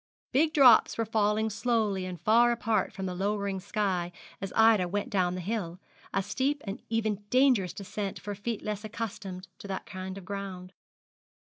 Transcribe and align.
Big 0.31 0.51
drops 0.51 0.97
were 0.97 1.05
falling 1.05 1.47
slowly 1.47 2.07
and 2.07 2.19
far 2.19 2.51
apart 2.51 2.91
from 2.91 3.05
the 3.05 3.13
lowering 3.13 3.59
sky 3.59 4.11
as 4.41 4.51
Ida 4.55 4.87
went 4.87 5.11
down 5.11 5.35
the 5.35 5.41
hill, 5.41 5.79
a 6.11 6.23
steep 6.23 6.63
and 6.65 6.81
even 6.89 7.23
dangerous 7.29 7.71
descent 7.71 8.17
for 8.17 8.33
feet 8.33 8.63
less 8.63 8.83
accustomed 8.83 9.47
to 9.59 9.67
that 9.67 9.85
kind 9.85 10.17
of 10.17 10.25
ground. 10.25 10.73